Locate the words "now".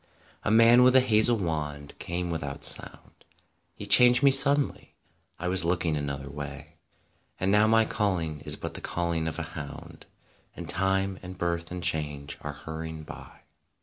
7.51-7.67